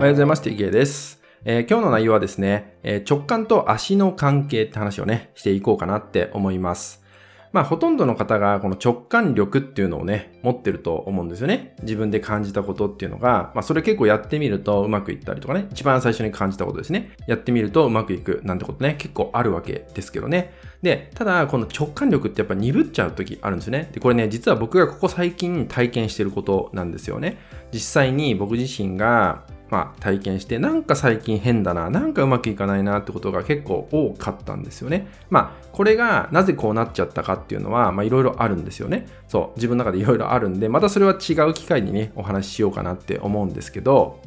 [0.00, 0.40] おはようございます。
[0.40, 1.20] TK です。
[1.44, 7.04] えー、今日の内容はですね、えー、直感と足の関係って話をね、していこうかなって思います。
[7.52, 11.74] まあ、ほとんどの方がこの直感力っていうのをね、持ってると思うんですよね。
[11.82, 17.10] 自分で感じたことっていうのが、まあ、それ結構やってみるとうまくいったりとかね、一番最初に感じたことですね。
[17.26, 20.54] やってみるとうまくいくなんてことね、結構あるわけですけどね。
[20.80, 23.90] で、ただ、この直感力ってやっぱ鈍っちゃう時あるんですよね。
[23.92, 27.36] で、これね、実は僕がここ最近体験してることなんですよね。
[27.70, 35.06] 実際に僕自身が、まあ、体験して、なんか最近変だな、なんかうまくいかないなってことが結構多かったんですよね。
[35.30, 39.06] まあ、これがなぜこうなっちゃったかっていうのは、まあ、いろいろあるんですよね。
[39.28, 44.20] そう、自分の中でいろいろあるんで、またそれは違う機会にね、お話ししようかなって思うんですけど、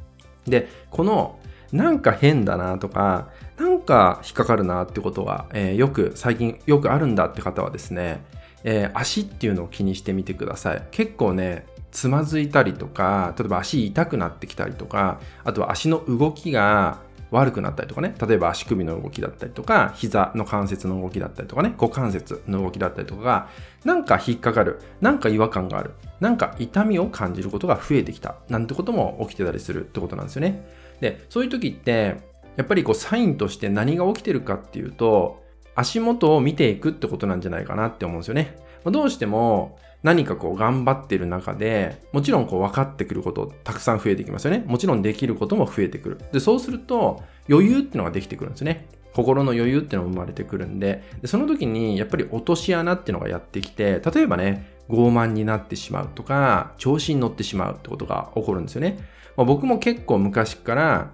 [0.48, 1.40] で、この、
[1.74, 8.24] なんか変だなとか、なんか引っかかるなってことが、えー、よく、最近よくあるんだって方はですね、
[8.64, 10.88] えー、足っていうのを気にしてみてください。
[10.92, 17.00] 結構ね、つまずいたりとか、例えば足痛くなってきたりとか、あとは足の動きが
[17.32, 23.50] 悪くなったりとかね、例えば足首の動きだったりとか、膝の関節の動きだったりとかね、股関節の動きだったりとかが、
[23.86, 30.68] なんか引っかかる、なんか違和感がある、なんか痛みを感じることが増えてきた、なんてことも起きてたりするってことなんですよね。
[31.00, 32.18] で、そういう時って、
[32.56, 35.44] やっぱりこうサインとして何が起きてるかっていうと、
[35.76, 38.58] 足元を見ていくってことなんじゃないかなって思うんですよね。
[38.84, 44.64] まあどうしても何かこう頑張ってる中で、もちろんこう分かってくることたくさん増えてきますよね。
[44.68, 46.20] もちろんできることも増えてくる。
[46.32, 48.88] で、そうすると余裕っていうのができてくるんですね。
[49.14, 58.98] 心の余裕っていうのが生まれてくるんでで、その時にやっぱり落とし穴っていうのがやってきて、例えばね、傲慢になってしまうとか、調子に乗ってしまうってことが起こるんですよね。
[59.38, 61.12] まあ、僕も結構昔から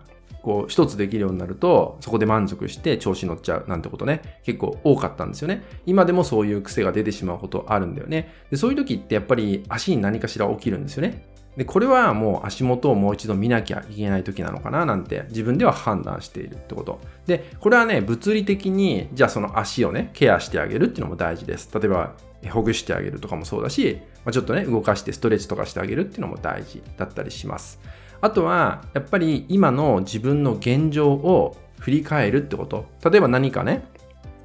[0.49, 4.39] こう一つできるようになるとそこで満足して調子乗っちゃうなんてことね。
[4.43, 5.61] 結構多かったんですよね。
[5.85, 8.33] 今でもそういう癖が出てしまうことあるんだよね。
[8.49, 11.23] でそういう時ってやっぱり足に何かしら起きるんですよね。
[11.59, 17.01] でこれはもう足元をもう一度見なきゃいけない時なのかななんて自分では判断しているってこと。
[17.27, 21.69] でこれはね物理的にじゃあその足をねケアしてあげるっていうのも大事です。
[21.77, 22.15] 例えば
[22.49, 27.79] ほぐしてあげるとかもそうだし、まあ、ちょっとね動かしてストレッチとかしてあげるっていうのも大事だったりします。
[28.21, 32.85] あとは、やっぱり今の自分の現状を振り返るってこと。
[33.09, 33.85] 例えば何かね、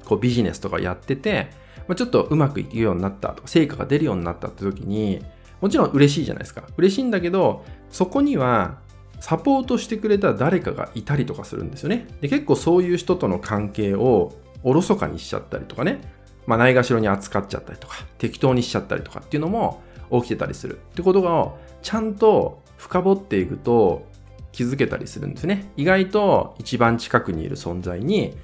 [0.05, 1.47] こうビジネスとかやってて、
[1.87, 5.23] まあ、ちょっとうまくいくようになったとか、成果が出るようになったって時に、
[5.61, 6.63] もちろん嬉しいじゃないですか。
[6.77, 8.79] 嬉しいんだけど、そこには
[9.19, 12.07] サポートしてくれた誰かがいたりとかするんですよね。
[12.21, 14.33] で結構そういう人との関係を
[14.63, 16.01] おろそかにしちゃったりとかね、
[16.47, 24.05] まあ、ないがしろに扱っちゃったりとか、適当にしちゃったりとかっていうのも起きてたりするってことが、ちゃんと深掘っていくと
[24.51, 25.71] 気づけたりするんですね。
[25.77, 28.35] 意外と一番近くにいる存在に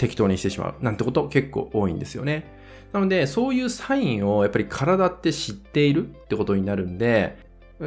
[0.00, 2.58] 適当にしてしまうなんてこと結構多いんですよね。
[2.94, 7.36] なので、そういうサインをやっぱり体って知っているってことになるんで、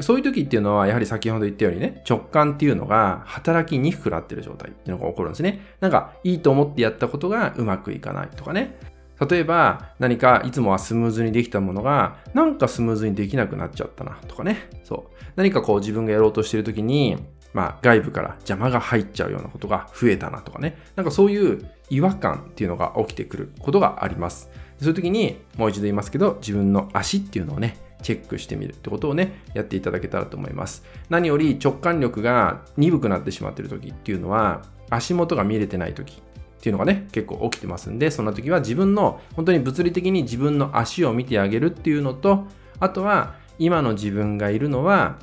[0.01, 5.61] そういう時っていうのは、やはり先ほど言ったようにね、直感っていうのが働きにくくなってる状態っていうのが起こるんですね。
[5.81, 8.77] なんか、いいと思ってやったことがうまくいかないとかね。
[9.29, 14.69] 例えば何かいつもはスムーズにできたものがなんかスムーズにできなくなっちゃったなとかね。
[14.83, 15.23] そう。
[15.35, 17.17] 何かこう自分がやろうとしてる時に
[17.53, 20.77] まあ外部から邪魔が入っちゃうようなことが増えたなとかね。
[20.95, 24.49] なんかそういう違和感っていうのが起きてくることがあります。
[24.79, 30.83] そういう時にもう一度言いますけど自分の足っていうのをねチェックしてみるってことをね、やっていただけたらと思います。
[31.09, 42.45] 何より直感力が鈍くなってしまっている時っていうのは、足元が見れてない時っていうのがね、結構起きてますんで、そんな時は自分の、本当に物理的に自分の足を見てあげるっていうのと、
[42.79, 45.17] あとは、今の自分がいるのは、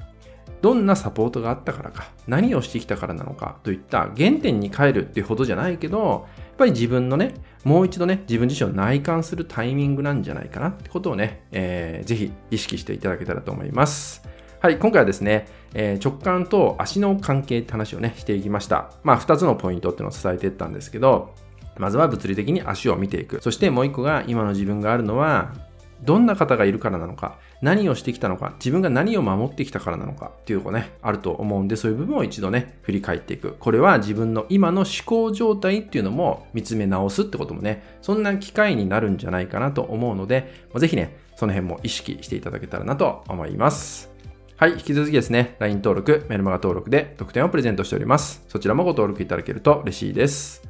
[0.62, 7.34] どんなサポートがあったからか、何をしてきたからなのかといった原点に帰るっていうほどじゃないけど、やっぱり自分のね、
[7.64, 14.22] もう一度ね、自分自身を内観するタイミングなんじゃないかなってことをね、えー、ぜひ意識していただけたらと思います。
[14.60, 18.92] はい、今回はですね、えー、直感と足の関係って話をね、していきました。
[19.02, 21.34] まあ、2つのポイントっていうのを伝えていったんですけど、
[21.78, 23.40] まずは物理的に足を見ていく。
[23.40, 25.54] そしてもう一個が今の自分があるのは、
[26.02, 33.56] どんな方がいるからなのか、何をしてきたのか、自分が何を守ってきたからなのかっていうのがね、あると思うんで、そういう部分を一度ね、振り返っていく。
[33.58, 44.10] これは自分の今の思考状態っていうのも見つめ直すってこともね、そんな機会になるんじゃないかなと思うので、ぜひね、その辺も意識していただけたらなと思います。
[44.56, 48.44] はい、引き続きですね、LINE 登録、メルマガ登録で特典をプレゼントしております。
[48.48, 50.62] そちらもご登録いただけると嬉しいです。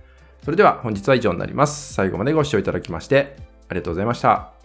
[0.44, 1.94] それでは本日は以上になります。
[1.94, 3.36] 最後までご視聴いただきまして
[3.68, 4.59] ありがとうございました。